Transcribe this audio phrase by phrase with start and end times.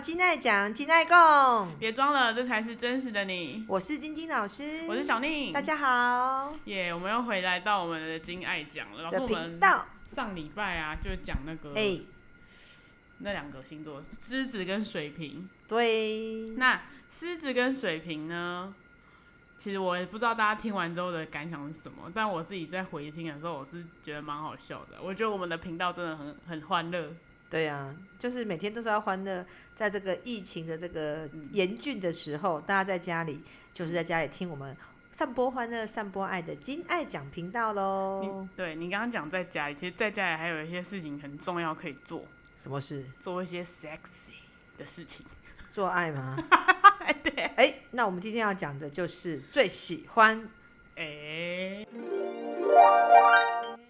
[0.00, 3.66] 菳爱讲，金爱共，别装了，这才是真实的你。
[3.68, 6.54] 我是晶晶老师，我是小宁，大家好。
[6.64, 9.02] 耶，yeah, 我们又回来到我们的金爱讲了。
[9.02, 9.60] 老师，我们
[10.06, 12.06] 上礼拜啊，就讲那个，哎、欸，
[13.18, 15.46] 那两个星座，狮子跟水瓶。
[15.68, 16.48] 对。
[16.56, 18.74] 那狮子跟水瓶呢？
[19.58, 24.96] 其实我也不知道大家听完之后的感想是什么，但我自己在回听的时候，我是觉得蛮好笑的。
[25.02, 27.12] 我觉得我们的频道真的很很欢乐。
[27.50, 33.42] 对啊，就是每天都是要欢乐，在这个疫情的这个严峻的时候，嗯、大家在家里
[33.74, 34.76] 就是在家里听我们
[35.10, 38.20] 散播欢乐、散播爱的金爱讲频道喽。
[38.22, 42.24] 你对你刚刚讲在家里，其实在家里还有一些事情很重要可以做。
[42.56, 43.04] 什么事？
[43.18, 44.30] 做一些 sexy
[44.78, 45.26] 的事情。
[45.70, 46.38] 做爱吗？
[47.24, 47.44] 对。
[47.56, 50.48] 哎，那我们今天要讲的就是最喜欢
[50.94, 51.84] 哎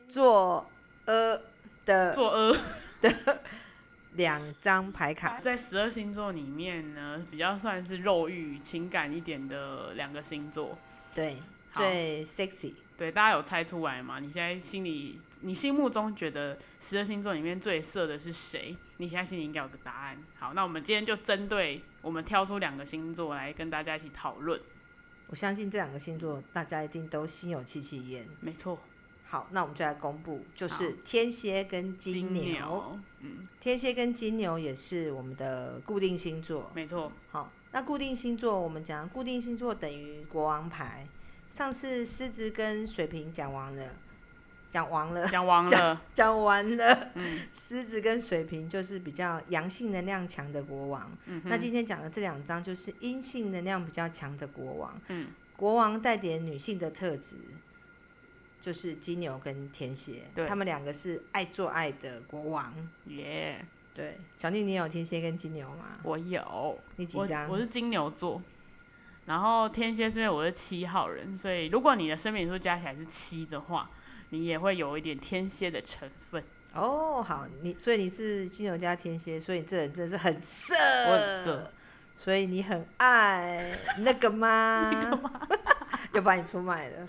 [0.09, 0.67] 做
[1.05, 1.43] 呃
[1.85, 2.57] 的做呃。
[3.01, 3.43] 的
[4.15, 10.77] 两张牌卡，在十二星座里面呢，比较算是肉欲、情感一点的两个星座。
[11.15, 11.37] 对，
[11.73, 12.75] 最 sexy。
[12.97, 14.19] 对，大家有猜出来吗？
[14.19, 18.77] 你现在心里，你心目中觉得十二星座里面最色的是谁？
[18.99, 20.19] 你现在心里应该有个答案。
[20.39, 24.61] 好，那我们今天就针对我们挑出两个星座来跟大家一起讨论。
[25.29, 28.29] 我相信这两个星座，大家一定都心有戚戚焉。
[28.41, 28.79] 没错。
[29.31, 37.13] 好，那我们就来公布，就是天蝎跟金牛，金牛，嗯，天蝎跟金牛也是我们的固定星座，没错。
[37.31, 41.07] 好，那固定星座我们讲，固定星座等于国王牌。
[41.49, 43.95] 上次狮子跟水瓶讲完了，
[44.69, 47.11] 讲完了，讲完了，讲完了。
[47.15, 51.09] 嗯，狮子跟水瓶就是比较阳性能量强的国王。
[51.27, 55.01] 嗯，那今天讲的这两张就是阴性能量比较强的国王。
[55.07, 57.37] 嗯，国王带点女性的特质。
[58.61, 62.75] 就是金牛跟天蝎，他们两个是爱做爱的国王。
[63.07, 63.67] 耶，Yeah.
[63.93, 65.99] 对，小丽，你有天蝎跟金牛吗？
[66.03, 67.49] 我有，你几张？
[67.49, 68.41] 我是金牛座，
[69.27, 73.89] 然后天蝎是因为我是七号人，所以如果你的生命数加起来是七的话，
[74.29, 76.43] 你也会有一点天蝎的成分。
[76.73, 81.73] 哦，好，你所以你是金牛加天蝎，所以你这人真的是很色，我很色，
[82.17, 84.91] 所以你很爱那个吗？
[84.93, 85.49] 那个吗？
[86.15, 87.07] 又把你出卖了。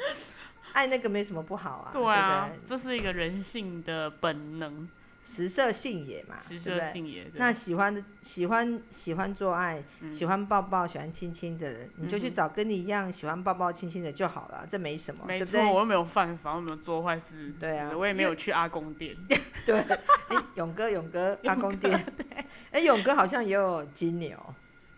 [0.73, 4.87] 爱那个没什么不好啊，对啊，对对，这是一个人性的本能，
[5.23, 7.29] 食色性也嘛，食色性也。
[7.35, 15.59] 那喜欢的喜欢喜欢做爱，嗯、喜欢抱抱，喜欢亲亲的人，你就去找跟你一样喜欢抱抱亲亲的就好了，这没什么，没错？
[15.71, 19.15] 我又没有犯法，我又没有做坏事，对啊，我也没有去阿公店，
[19.65, 19.79] 对，
[20.29, 21.93] 哎、欸，勇哥，勇 哥，阿公店，
[22.71, 24.37] 哎、欸，勇哥好像也有金牛。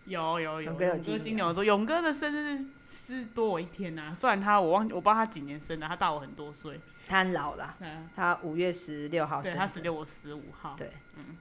[0.06, 4.14] 有有有，勇哥有金牛，金牛座，勇哥的生日是多我一天呐、啊。
[4.14, 6.80] 虽然他我忘我不知道他几年生的，他大我很多岁。
[7.06, 9.52] 他很老了，嗯、他五月十六号生。
[9.52, 10.74] 对，他十六，我十五号。
[10.74, 11.36] 对，嗯。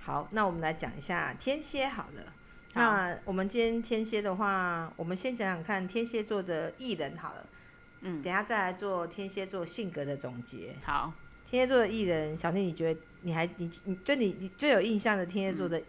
[0.00, 2.22] 好，那我们来讲一下天蝎好了。
[2.72, 7.46] 好，那我们今天天蝎的话，我们先讲讲看天蝎座的艺人好了。
[8.00, 8.22] 嗯。
[8.22, 10.74] 等下再来做天蝎座性格的总结。
[10.82, 11.12] 好。
[11.44, 15.84] 天蝎座的艺人，小丽，你觉得你还你你对你你最有印象的天蝎座的、嗯？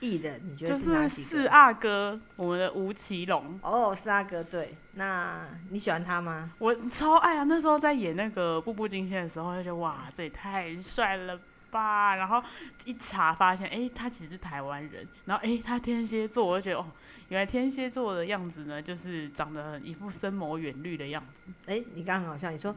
[0.00, 1.28] 艺人，你觉得是哪几个？
[1.28, 3.58] 就是四阿哥，我们的吴奇隆。
[3.62, 6.52] 哦，四阿哥，对，那你喜欢他吗？
[6.58, 7.44] 我超爱啊！
[7.44, 11.38] 那时候在演那个《步步惊心》的时候，就觉得哇，这也太帅了
[11.70, 12.16] 吧！
[12.16, 12.42] 然后
[12.84, 15.06] 一查发现，哎、欸，他其实是台湾人。
[15.24, 16.86] 然后哎、欸，他天蝎座，我就觉得哦，
[17.28, 21.50] 原来天蝎座的样子呢，就是长得很一副深谋远虑的样子。
[21.66, 22.74] 哎、欸，你刚刚好像你说，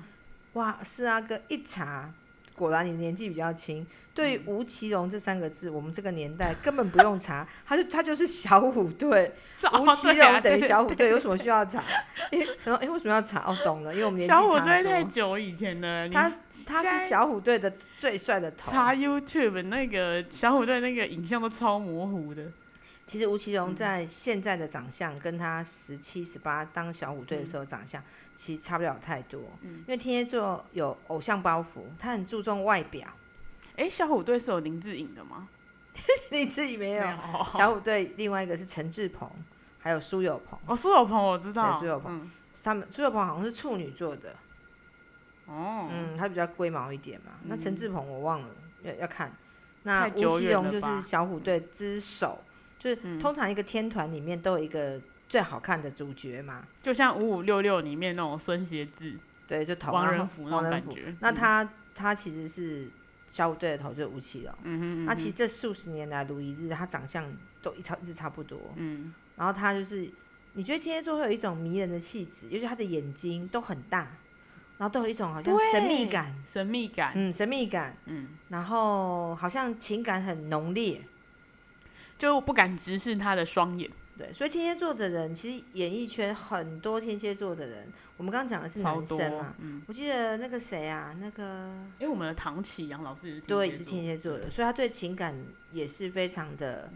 [0.53, 2.13] 哇，四阿哥一查。
[2.59, 9.31] 果然你年纪比较轻，对于吴奇隆这三个字，我们这个年代根本不用查，他就他就是小虎队，
[9.79, 11.81] 吴奇隆等于小虎队，有什么需要查？
[12.31, 13.45] 哎，想说哎，为什么要查？
[13.47, 14.57] 哦，懂了，因为我们年纪差不多。
[14.57, 16.29] 小虎队太久以前了， 他
[16.65, 18.69] 他是小虎队的最帅的头。
[18.69, 22.43] 查 YouTube 那个小虎队那个影像都超模糊的。
[23.09, 28.03] 其实吴奇隆在现在的长相，跟他十七十八当小虎队的时候长相，
[28.35, 29.41] 其实差不了太多。
[29.63, 33.07] 因为天蝎座有偶像包袱，他很注重外表。
[33.77, 35.49] 哎，小虎队是有林志颖的吗？
[36.29, 37.03] 林志颖没有。
[37.55, 39.27] 小虎队另外一个是陈志朋，
[39.79, 40.59] 还有苏有朋。
[40.67, 41.79] 哦，苏有朋我知道。
[41.79, 42.29] 苏有朋，
[42.63, 44.35] 他们苏有朋好像是处女座的。
[45.47, 45.87] 哦。
[45.91, 47.31] 嗯，他比较龟毛一点嘛。
[47.45, 48.49] 那陈志朋我忘了，
[48.83, 49.35] 要要看。
[49.81, 52.43] 那吴奇隆就是小虎队之首。
[52.79, 59.15] 就是通常一个天团里面都有一个最好看的主角嘛，就像五五六六里面那种孙协志，
[59.45, 61.13] 对，就头王仁甫那种感觉。
[61.19, 62.87] 那他、嗯、他其实是
[63.27, 64.53] 小虎队的头，就是吴奇隆。
[64.63, 67.23] 嗯哼嗯哼，那其实这数十年来如一日，他长相
[67.61, 68.57] 都一差一直差不多。
[68.77, 70.09] 嗯，然后他就是，
[70.53, 74.07] 你觉得天蝎座会有一种迷人的气质，尤其他的眼睛都很大，
[74.77, 81.01] 然后都有一种好像神秘感，神秘感，嗯，神秘感，嗯，然后好像情感很浓烈。
[82.19, 83.89] 就不敢直视他的双眼。
[84.15, 87.87] 对，所以天蝎座的人，其实演艺圈很多天蝎座的人，
[88.17, 96.91] 我们刚刚讲的是男生嘛，嗯、我记得那个谁啊，那个，因为我们的唐启阳老师也是对，是天蝎座的，所以他对情感也是非常的，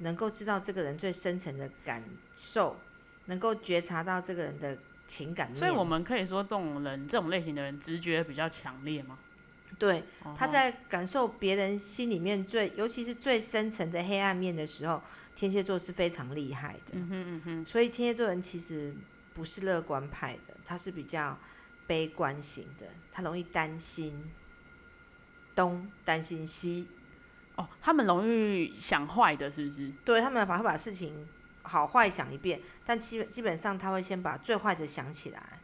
[0.00, 2.04] 能够知道这个人最深层的感
[2.34, 2.76] 受，
[3.24, 4.76] 能够觉察到这个人的
[5.06, 5.54] 情感。
[5.54, 9.18] 所以我们可以说，这种人，这种类型的人，直觉比较强烈吗？
[9.78, 10.04] 对，
[10.36, 15.02] 他在感受别人心里面最，尤其是最深层的黑暗面的时候。
[15.38, 18.92] 天蝎座是非常厉害的，嗯哼嗯哼，所以天蝎座人其实
[19.32, 21.38] 不是乐观派的，他是比较
[21.86, 24.32] 悲观型的，他容易担心
[25.54, 26.88] 东担心西。
[27.54, 29.92] 哦，他们容易想坏的，是不是？
[30.04, 31.28] 对，他们把会把事情
[31.62, 35.60] 好坏想一遍，但基基本上他会先把最坏的想起来，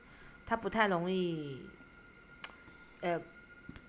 [0.46, 1.66] 他不太容易。
[3.00, 3.20] 呃，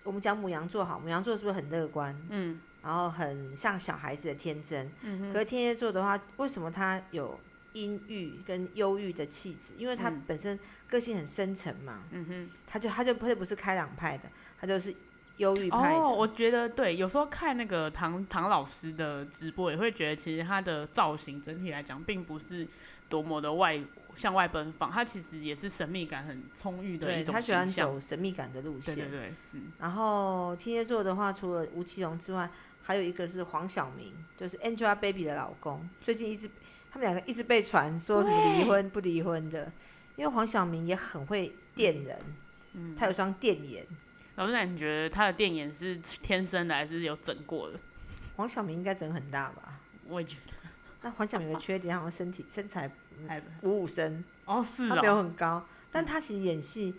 [0.05, 2.17] 我们讲母羊座好，母羊座是不是很乐观？
[2.29, 2.61] 嗯。
[2.81, 7.39] 然后很像小孩子的天真，嗯、可是天蝎座的话，为什么他有
[7.73, 9.73] 阴郁跟忧郁的气质？
[9.75, 14.29] 因为他本身个性很深沉嘛，嗯哼，他就他就不会不是开朗派的，
[14.61, 14.95] 他就是
[15.37, 15.99] 忧郁派的。
[15.99, 22.67] 哦，我觉得对，有时候看那个唐唐老师的直播，也会觉得其实他的造型整体来讲，并不是
[23.09, 23.81] 多么的外。
[24.15, 27.33] 向外奔放，他其实也是神秘感很充裕的一种。
[27.33, 28.95] 他喜欢走神秘感的路线。
[28.95, 29.71] 对对对，嗯。
[29.79, 32.49] 然后天蝎座的话，除了吴奇隆之外，
[32.81, 35.87] 还有一个是黄晓明，就是 Angelababy 的老公。
[36.01, 36.49] 最近一直
[36.91, 39.71] 他们两个一直被传说什么离婚不离婚的，
[40.15, 42.19] 因为黄晓明也很会电人，
[42.73, 43.85] 嗯，他有双电眼。
[44.35, 47.79] 老师，你觉得他的电眼是天生的还是有整过的？
[48.35, 49.79] 黄晓明应该整很大吧？
[50.07, 50.53] 我也觉得。
[51.01, 52.89] 那黄晓明的缺点好像身体身材。
[53.61, 56.91] 五五身哦，是哦，他没有很高，但他其实演戏，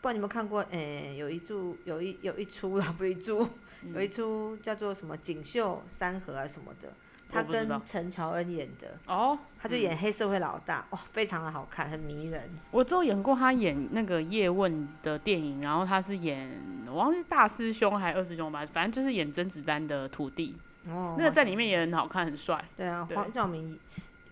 [0.00, 0.60] 不知道你有没有看过？
[0.70, 3.48] 诶、欸，有一出，有一有一出啦， 不是一出，
[3.94, 6.92] 有一出叫做什么《锦绣山河》啊什么的，
[7.28, 8.98] 他跟陈乔恩演的。
[9.06, 12.50] 哦，他就演黑社会老大，哇，非常的好看，很迷人。
[12.70, 20.56] 我之后演过他演那个叶问的电影，然后他是演我忘记大师兄还是二师兄吧，反正就是演甄子丹的徒弟，
[20.86, 22.64] 哦，那个在里面也很好看，很帅。
[22.76, 23.78] 对啊，黄晓明。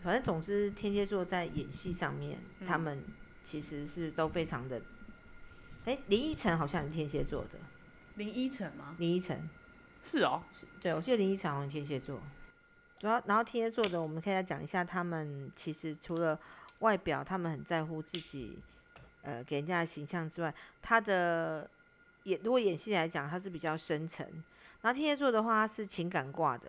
[0.06, 3.02] 反正总之，天蝎座在演戏上面，嗯，他们
[3.42, 4.80] 其实是都非常的。
[5.84, 7.58] 哎，欸，林依晨好像是天蝎座的。
[8.14, 8.94] 林依晨吗？
[9.00, 9.50] 林依晨，
[10.04, 10.44] 是哦。
[10.80, 12.20] 对，我记得林依晨好像天蝎座。
[13.00, 16.38] 主要，然后天蝎座的，我们可以来讲一下，他们其实除了
[16.78, 18.60] 外表，他们很在乎自己，
[19.22, 21.68] 呃，给人家的形象之外，他的
[22.22, 24.24] 演如果演戏来讲，他是比较深沉。
[24.82, 26.68] 然后天蝎座的话，他是情感挂的。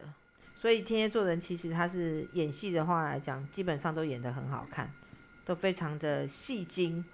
[0.58, 4.92] 所以天蝎座人其实他是演戏的话来讲，基本上都演得很好看，
[5.46, 7.06] 都非常的戏精。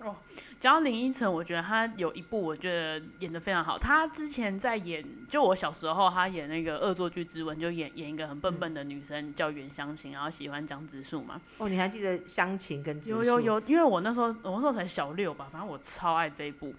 [0.00, 0.14] 哦，
[0.58, 3.78] 讲到林依晨，我觉得他有一部我觉得演得非常好。
[3.78, 11.40] 他之前在演，就我小时候他演那个《恶作剧之吻》，就演演一个很笨笨的女生，嗯、叫袁湘琴，然后喜欢江直树嘛。
[11.56, 13.16] 哦，你还记得湘琴跟直树？
[13.16, 16.74] 有有有，因为我那时候我那时候才小六吧，反正我超爱这一部。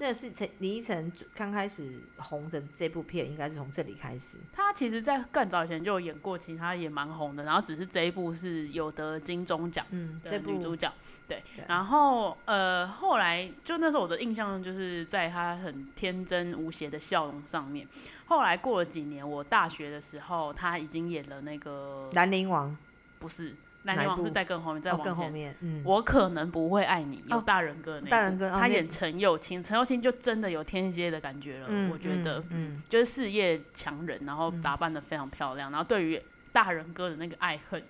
[0.00, 4.38] 那是陈林依晨刚开始红的这部片，应该是从这里开始。
[4.52, 7.42] 他其实，在更早以前就有演过，其他也蛮红的。
[7.42, 9.84] 然后只是这一部是有得金钟奖
[10.22, 10.94] 的女主角，嗯、
[11.26, 11.42] 对。
[11.56, 17.86] 对然后呃，后来就那时候我的印象就是在她很天真无邪的笑容上面。
[18.26, 22.70] 后来过了几年，我大学的时候，她已经演了那个《兰陵王》，
[23.18, 23.56] 不是。
[23.84, 25.12] 兰陵王是在更后面，再往前。
[25.12, 25.82] 哦、更后面，嗯。
[25.84, 28.10] 我可能不会爱你，有大人哥那。
[28.10, 31.66] 大人哥，他演陈又青，陈又青就真的有天蝎的感觉了。
[31.70, 36.20] 嗯、我觉得，嗯，嗯就是事业强人，然后打扮的非常漂亮，嗯、然后对于
[36.52, 37.82] 大人哥的那个爱恨。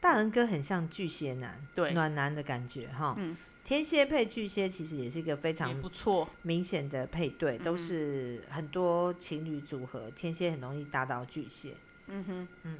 [0.00, 3.14] 大人哥很像巨蟹男，对，暖男的感觉哈。
[3.18, 3.36] 嗯。
[3.64, 11.72] 天蝎配巨蟹其实也是一个非常不错、明显的配对，都是很多情侣组合，天蝎很容易搭到巨蟹。
[12.08, 12.78] 嗯哼，嗯，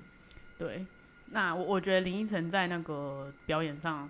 [0.58, 0.84] 对。
[1.26, 4.08] 那我我觉得林依晨在那个表演上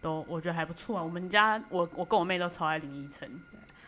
[0.00, 1.02] 都我觉得还不错啊。
[1.02, 3.40] 我们家我我跟我妹都超爱林依晨，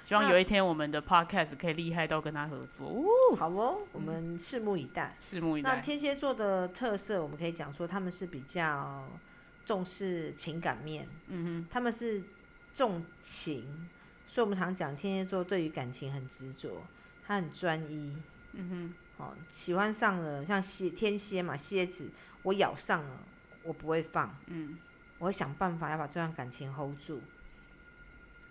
[0.02, 2.86] 希望有一天我们的 podcast 可以厉害到跟他合作。
[2.86, 5.16] 哦，好哦，我们拭目以待。
[5.20, 5.74] 拭目以待。
[5.74, 9.08] 那天蝎座的特色，我们可以讲说他们是比较
[9.64, 12.22] 重视情感面，嗯哼，他们是
[12.72, 13.88] 重情，
[14.26, 16.82] 所以我们常讲天蝎座对于感情很执着，
[17.26, 18.16] 他很专一，
[18.52, 18.94] 嗯哼。
[19.16, 22.10] 哦，喜欢上了像蝎天蝎嘛，蝎子，
[22.44, 23.18] 我咬上了，
[23.64, 24.78] 我不会放，嗯，
[25.18, 27.20] 我会想办法要把这段感情 hold 住，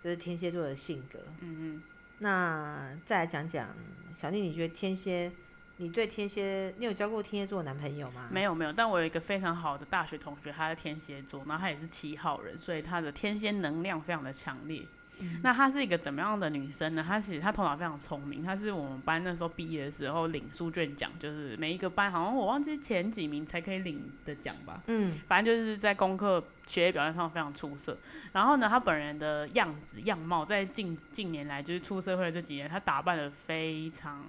[0.02, 1.82] 这是天蝎座的性格，嗯嗯。
[2.18, 3.74] 那再来讲讲
[4.18, 5.32] 小丽，你觉得天蝎，
[5.78, 8.28] 你对天蝎，你有交过天蝎座的男朋友吗？
[8.30, 14.86] 没有没有，但我有一个非常好的大学同学，他是天蝎座，然后他也是七号人，所以他的天蝎能量非常的强烈。
[15.20, 17.04] 嗯、那她是一个怎么样的女生呢？
[17.06, 24.82] 她其实她头脑非常聪明，她是我们班那时候毕业的时候领书卷奖，就是每一个班好像我忘记前几名才可以领的奖吧。
[24.86, 27.96] 嗯，反正就是在功课学业表现上非常出色。
[28.32, 34.24] 然后呢，她本人的样子样貌在近近年来就是出社会的这几年，她打扮的非常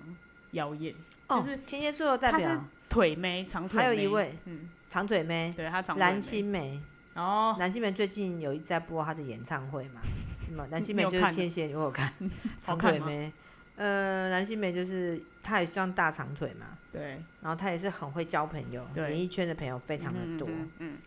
[0.51, 0.94] 妖艳。
[1.27, 6.80] 哦，就是天蝎座代表腿妹长腿妹，还有一位嗯长腿妹，对她长蓝心湄。
[7.15, 10.01] 哦，蓝心湄最近有一在播她的演唱会嘛？
[10.50, 12.12] 嗯，蓝心湄就是天蝎，我有看
[12.62, 13.32] 长腿妹。
[13.75, 17.22] 呃，蓝心湄就是她也算大长腿嘛，对。
[17.42, 20.48] 然后她也是很会交朋友，演艺圈的朋友非常的多。
[20.50, 20.98] 嗯，嗯，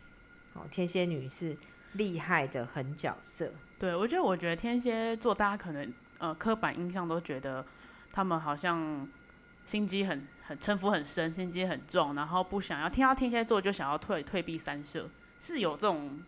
[0.53, 1.57] 哦，天蝎女是
[1.95, 3.51] 厉害的狠角色。
[3.79, 7.65] 对，我觉得，我觉得天蝎座大家可能呃刻板印象都觉得
[8.13, 9.09] 他们好像
[9.65, 15.09] 心机很很城府很深，心机很重，然后不想要听到天蝎座就想要退退避三舍。
[15.41, 16.21] 是有这种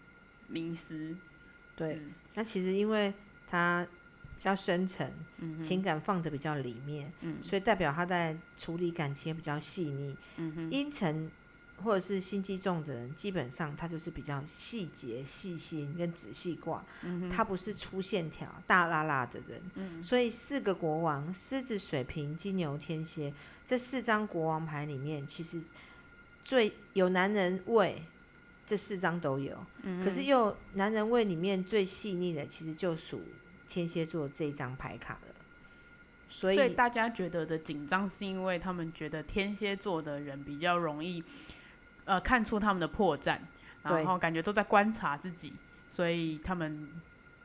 [0.47, 1.17] 迷思，
[1.77, 1.95] 对。
[1.95, 3.13] 嗯、那其实因为
[3.47, 3.87] 他
[4.37, 10.17] 比较深沉，嗯、情感放的比较里面，嗯、所以代表他在处理感情比较细腻。
[10.71, 11.31] 阴沉、
[11.83, 16.85] 或者是心机重的人，基本上他就是比较细节、细心跟仔细挂。
[17.03, 19.63] 嗯、他不是粗线条、大拉拉的人。
[19.75, 23.33] 嗯、所以四个国王：狮子、水瓶、金牛、天蝎，
[23.65, 25.63] 这四张国王牌里面，其实
[26.43, 28.03] 最有男人味。
[28.71, 33.21] 这四张都有，嗯、可是又男人味里面最细腻的，其实就属
[33.67, 35.35] 天蝎座这一张牌卡了。
[36.29, 41.21] 所以，所以大家觉得的紧张，是因为他们觉得天蝎座的人比较容易，
[42.05, 43.41] 呃，看出他们的破绽，
[43.83, 45.53] 然后感觉都在观察自己，
[45.89, 46.89] 所以他们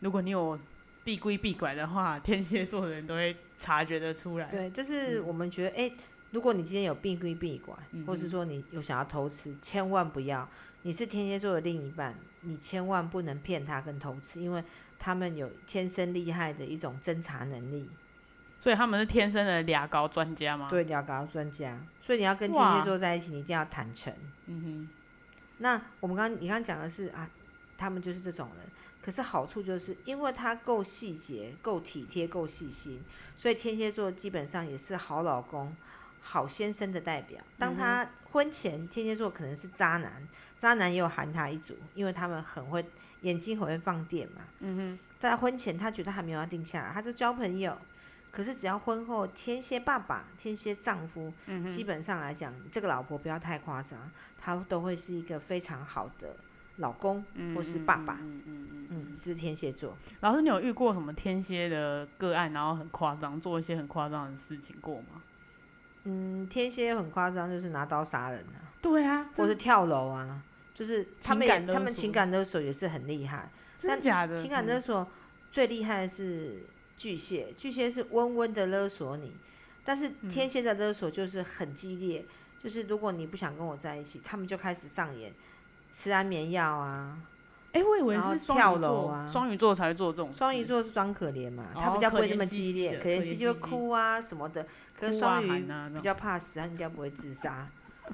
[0.01, 0.55] 如果你有
[1.03, 4.45] 避规避拐的话，天蝎座的人都会察觉得出来。
[4.51, 5.97] 对，就是我们觉得，哎、嗯，
[6.29, 10.47] 如果你今天有避规避拐，或是说你有想要偷吃，千万不要。
[10.85, 14.63] 你是天蝎座的另一半，你千万不能骗他跟偷吃，因为
[14.99, 17.89] 他们有天生厉害的一种侦查能力。
[18.59, 20.67] 所以他们是天生的俩高专家吗？
[20.69, 21.75] 对，俩高专家。
[21.99, 24.13] 所以你要跟天蝎座在一起，你一定要坦诚。
[24.45, 24.89] 嗯哼。
[25.57, 27.27] 那我们刚刚你刚刚讲的是啊，
[27.75, 28.67] 他们就是这种人。
[29.01, 33.01] 可是好处就是因为他够细节、够体贴、够细心，
[33.35, 35.75] 所以天蝎座基本上也是好老公。
[36.27, 40.27] 好先生的代表，当他婚前天蝎座可能是渣男，
[40.57, 42.83] 渣男也有含他一组，因为他们很会
[43.21, 44.41] 眼睛很会放电嘛。
[44.59, 47.77] 嗯哼，在婚前他觉得还没有要定下来，他就交朋友。
[48.31, 56.35] 可是只要婚后天蝎爸爸、天蝎丈夫，嗯，基本上来讲，这个老婆不要太夸张，他都会是一个非常好的
[56.77, 57.23] 老公
[57.55, 58.17] 或是爸爸。
[58.21, 59.95] 嗯嗯嗯嗯，这是天蝎座。
[60.19, 65.21] 老师，你有遇过什么天蝎的个案，然后很夸张，做一些很夸张的事情过吗？
[66.05, 70.41] 嗯，天蝎很夸张，就是拿刀杀人啊，对啊，或是跳楼啊，
[70.73, 74.37] 就是他们也他们情感勒索也是很厉害，真的假的？
[74.37, 75.07] 情感勒索
[75.49, 76.63] 最厉害的是
[76.95, 79.35] 巨蟹，巨蟹是温温的勒索你，
[79.83, 85.33] 但是天蝎的勒索就是很激烈，嗯、就是如果你不想跟我在一起，他们就开始上演
[85.89, 87.17] 吃安眠药啊。
[87.75, 90.31] 哎、欸，我以为是跳楼啊，双鱼座才会做这种。
[90.31, 94.65] 双鱼座是装可怜嘛，他比较不会那么激烈，可怜兮兮就会哭啊什么的。
[94.97, 97.67] 可是双鱼比较怕死，他应该不会自杀，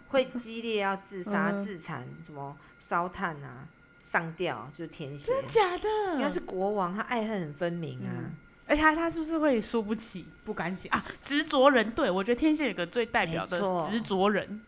[0.08, 3.68] 会激烈要自杀、自残，什么烧炭啊、
[4.00, 5.27] 上吊，就是天蝎。
[5.27, 5.88] 真的假的？
[6.13, 8.10] 因为他是国王，他爱恨很分明啊。
[8.18, 11.06] 嗯、而且他他是不是会输不起、不甘心啊？
[11.22, 14.60] 执着人，对，我觉得天蝎有个最代表的执着人，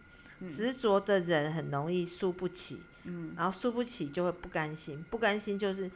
[0.48, 2.84] 执着的人很容易输不起。
[3.04, 5.90] 嗯，然后输不起就会不甘心，不甘心就是，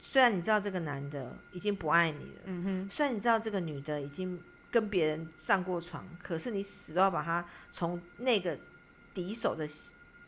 [0.00, 8.58] 虽然你知道这个男的已经不爱你了，嗯哼，虽然你知道这个女的已经跟别人上过床，可是你死都要把他从那个
[9.14, 9.68] 敌手的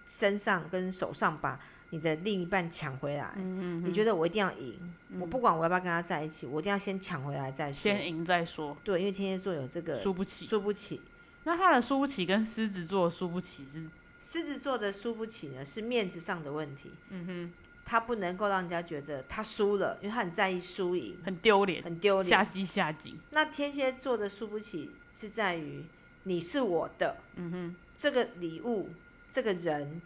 [0.07, 1.61] 身上跟手上把
[1.91, 11.01] 你的另一半抢回来，嗯哼，你觉得我一定要赢，嗯、我不管我要不要跟他在一起，我一定要先抢回来再说，先赢再说，对，因为天蝎座有这个输不起，输不起，
[11.45, 13.85] 那他的输不起跟狮子座输不起是？
[14.23, 16.91] 狮子座的输不起呢，是面子上的问题。
[17.09, 17.53] 嗯哼，
[17.85, 23.19] 他不能够让人家觉得他输了，因为他很在意输赢，很丢脸，很丢脸，下西下井。
[23.31, 25.85] 那天蝎座的输不起是在于
[26.25, 28.91] 你是我的，嗯哼，这个礼物、
[29.31, 30.03] 这个人、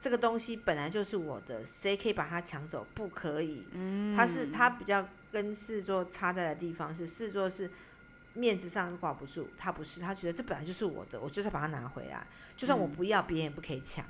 [0.00, 2.86] 这个东西本来就是我的，谁可以把它抢走？
[2.94, 3.66] 不可以。
[3.72, 7.70] 嗯，他是他比较跟狮子座差在的地方是，狮子座是。
[8.38, 12.24] 面子上挂不住，他不是，他觉得这本来就是我的，我就是把它拿回来，
[12.56, 14.04] 就算我不要，别人也不可以抢，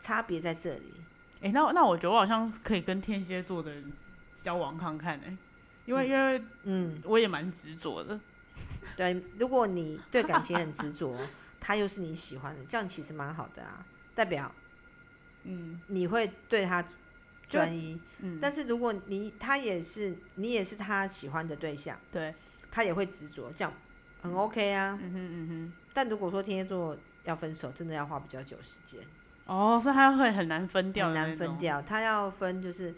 [0.00, 0.92] 差别在这里。
[1.36, 3.92] 哎、欸，那那我觉得我好像可以跟天蝎座的人
[4.42, 5.38] 交往看看哎、欸，
[5.84, 8.18] 因为、嗯、因为嗯，我也蛮执着的。
[8.96, 11.18] 对，如果你对感情很执着，
[11.60, 14.52] 他又是你喜欢的，这样其实蛮好的啊，代表
[15.44, 16.84] 嗯，你会对他
[17.48, 18.00] 专一。
[18.18, 22.34] 嗯，但是如果你他也是你也是他喜欢的对象，对，
[22.72, 23.72] 他也会执着，这样
[24.20, 24.98] 很 OK 啊。
[25.00, 25.72] 嗯哼嗯哼。
[25.94, 28.98] 但如果说天蝎座要分手，真的要花比较久时间。
[29.44, 31.82] 哦，所以他会很难分掉，很难分掉。
[31.82, 32.94] 他要分，就是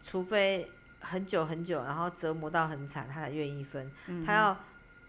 [0.00, 0.70] 除非
[1.00, 3.90] 很久很久，然后折磨到很惨，他才愿意分。
[4.06, 4.56] 嗯、他要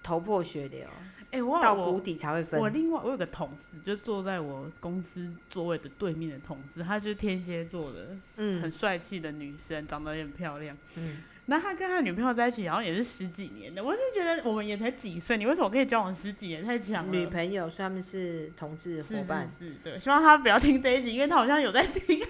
[0.02, 0.88] 头破血流，
[1.26, 2.60] 哎、欸，我到谷底才会分。
[2.60, 11.18] 我另外我有个同事，就坐在我公司座位的对面的同事，她就是天蝎座的，嗯，很帅气的女生，长得也很漂亮，嗯。
[11.50, 13.84] 那他跟他女朋友在一起，然后也是十几年的。
[13.84, 16.64] 我是觉得我们也才几岁，你为什么可以交往十几年？
[16.64, 17.12] 太强了。
[17.12, 19.50] 女朋友，所以他们是同志伙伴。
[19.50, 20.00] 是，是，是，对。
[20.00, 22.22] 希望他不要听这一集，因为他好像有在听。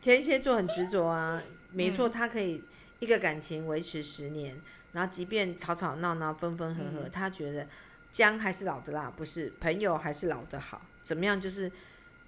[0.00, 2.60] 天蝎座很执着啊，没错，他可以
[2.98, 7.68] 一个感情维持十年，嗯、然后即便吵吵闹闹、分分合合，嗯、他觉得
[8.10, 11.70] 姜还是老的辣，不是朋友还是老的好，怎么样就是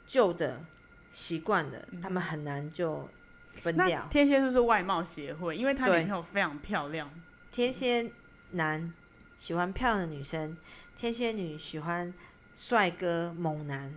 [0.07, 0.61] 旧的
[1.11, 3.09] 习惯了，他们很难就。
[3.53, 4.07] 分掉。
[4.11, 7.11] 天蝎就是外貌协会，因为他女朋友非常漂亮。
[7.51, 8.11] 天蝎
[8.53, 8.93] 男
[9.37, 10.57] 喜欢漂亮的女生，
[10.97, 12.13] 天蝎女喜欢
[12.55, 13.95] 帅哥猛男。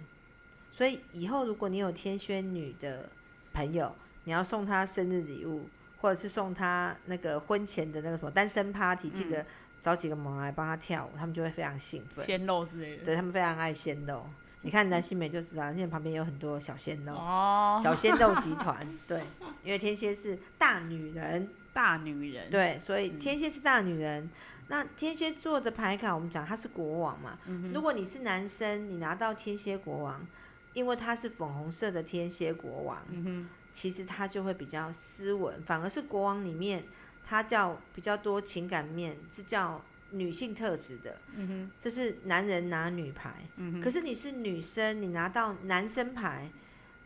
[0.71, 3.09] 所以以后如果你有天蝎女的
[3.53, 5.69] 朋友，你要送她生日礼物，
[6.01, 9.45] 或者是送她那个婚前的那个什么单身 party，记得
[9.79, 12.25] 找几个猛男来帮她跳舞，他们就会非常兴奋。
[12.25, 14.27] 鲜肉之类的，对他们非常爱鲜肉。
[14.63, 18.87] 你看南新美就知道，现在旁边有很多小鲜肉，哦、 小鲜肉集团。
[19.05, 19.21] 对，
[19.61, 22.49] 因为天蝎是大女人， 大女人。
[22.49, 24.23] 对，所以天蝎是大女人。
[24.23, 24.29] 嗯、
[24.69, 27.37] 那天蝎座的牌卡，我们讲他是国王嘛。
[27.45, 30.25] 嗯、如果你是男生，你拿到天蝎国王，
[30.71, 36.85] 因为他是粉红色的天蝎国王，嗯、其实他就会比较斯文，反而是国王里面
[37.25, 39.81] 他叫比较多情感面，是叫。
[40.15, 46.51] 女性特质的，嗯哼，这是男人拿女牌，嗯哼，可是你是女生，你拿到男生牌，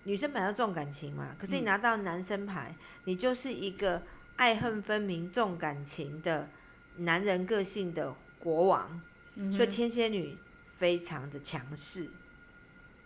[0.03, 4.03] 女生本来要重感情嘛，可是你拿到男生牌，嗯、你就是一个
[4.35, 6.49] 爱恨分明、重感情的
[6.97, 9.01] 男人个性的国王，
[9.35, 12.09] 嗯、所以天蝎女非常的强势，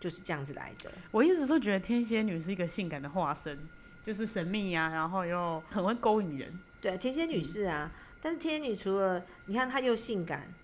[0.00, 0.90] 就是这样子来的。
[1.12, 3.56] 我一直都觉得天蝎女是一个性感的化身，
[4.02, 6.58] 就是神秘呀、啊，然后又很会勾引人。
[6.80, 7.88] 对，天蝎女是啊。
[7.94, 10.54] 嗯但是天蝎女除了你看，她又性感，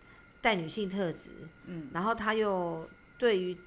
[0.41, 1.31] 带女性特质，
[1.67, 3.59] 嗯，然后她又对于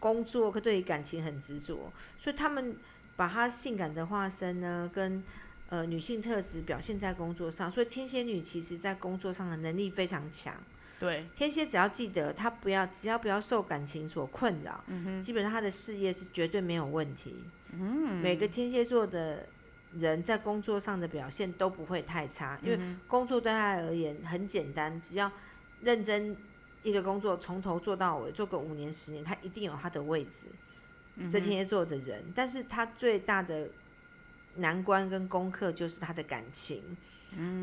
[0.00, 2.76] 工作和对于感情很执着，所以他们
[3.14, 5.22] 把她性感的化身呢，跟
[5.68, 10.52] 呃女性特质表现在工作上，所以天蝎女其实在工作上的能力非常强。
[10.98, 17.36] 对，天蝎只要记得她不要，只要不要受感情所困扰，嗯哼，基本上她的事业是绝对没有问题。
[17.70, 19.46] 嗯，每个天蝎座的。
[19.98, 25.30] 人在工作上的表现都不会太差，因为工作对他而言很简单，只要
[25.80, 26.36] 认真
[26.82, 30.46] 一个工作从头做到尾，做个五年十年，他一定有他的位置。
[31.30, 33.70] 这天蝎座的人，但是他最大的
[34.56, 36.96] 难关跟功课就是他的感情。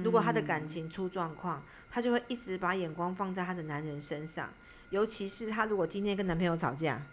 [0.03, 4.51] 如果他的感情出状况，他就会一直把眼光放在他的男人身上，
[4.89, 7.05] 尤其是他如果今天跟男朋友吵架。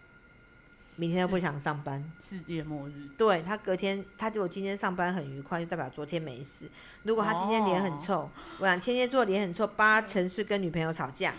[1.01, 2.93] 明天又不想上班，世界末日。
[3.17, 6.71] 对，他隔天，他如果今天上班很愉快，就代表昨天没事。
[7.05, 11.33] 如果他今天脸很臭，哦、我想天蝎座脸很臭，八成是跟女朋友吵架。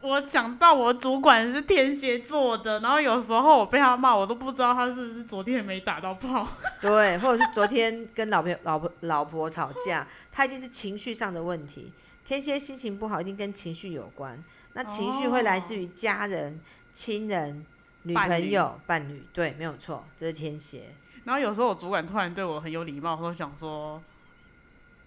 [0.00, 6.44] 我讲到我主管是天蝎座的，然后有时候我被他骂，我都不知道他是不是昨天没打到炮。
[6.82, 11.92] 对，或者是昨天跟老婆、老婆、老婆吵架，他一定是情绪上的问题。
[12.24, 14.42] 天蝎心情不好，一定跟情绪有关。
[14.72, 16.58] 那情绪会来自于家人、
[16.90, 17.64] 亲人。
[18.02, 20.94] 女朋友、伴侣，对，没有错，这是天蝎。
[21.24, 24.02] 然后有时候我主管突然对我很有礼貌，我想说，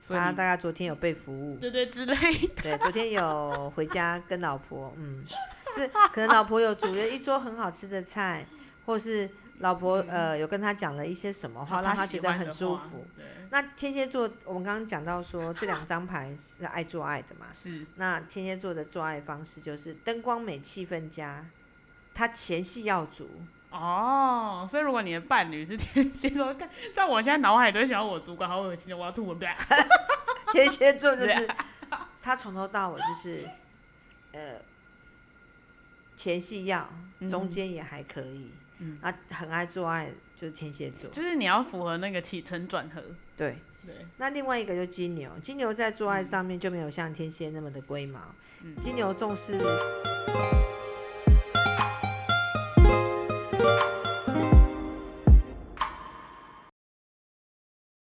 [0.07, 2.63] 他大概昨天有被服务，对对之类的。
[2.63, 5.25] 对，昨天有回家跟老婆，嗯，
[5.75, 8.47] 就是可能老婆有煮了一桌很好吃的菜，
[8.85, 9.29] 或是
[9.59, 13.05] 老婆呃有跟他讲了一些什么话，让他觉得很舒服。
[13.49, 17.47] 那天蝎座，我们刚刚讲到说这两张牌是爱做爱的嘛？
[17.53, 17.85] 是。
[17.95, 21.45] 那天蝎座的做爱方式就是灯光美、气氛佳。
[22.15, 23.29] 他前戏要足
[23.69, 29.39] 哦，所以如果你的伴侣是天蝎座，看在我现在脑海都想到我主管好恶心，我要吐了。
[30.53, 31.47] 天蝎座就是
[32.21, 33.47] 他从头到尾就是
[34.31, 34.55] 呃
[36.15, 36.89] 前戏要，
[37.29, 38.49] 中间也还可以，
[38.79, 43.03] 嗯，啊，很爱做爱就是天蝎座，就是你要符合那个起承转合。
[43.35, 43.57] 对。
[43.85, 48.19] 对，那另外一个就是金牛，金牛在做爱上面就没有像天蝎那么的龟毛，
[48.81, 49.59] 金牛重视。